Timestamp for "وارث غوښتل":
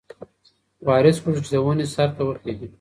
0.87-1.41